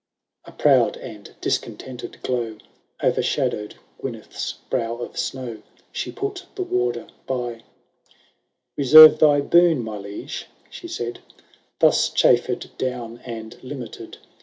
[0.45, 0.51] ^ XXI.
[0.51, 2.57] ^^ A proud and discontented glow
[3.03, 7.61] O'ershadow'd Gyneth 's brow of snow; She put the warder by:—^
[8.75, 11.41] Reserve thy boon, my liege,' she said, ^
[11.77, 14.17] Thus chaiFer'd down and limited.